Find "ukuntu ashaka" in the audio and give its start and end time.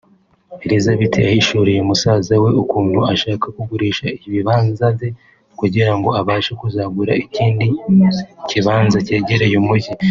2.63-3.45